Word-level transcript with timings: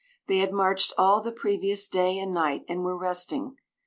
They 0.25 0.39
had 0.39 0.51
marched 0.51 0.93
all 0.97 1.21
the 1.21 1.31
previous 1.31 1.87
day 1.87 2.17
and 2.17 2.33
night, 2.33 2.65
and 2.67 2.83
were 2.83 2.97
resting. 2.97 3.57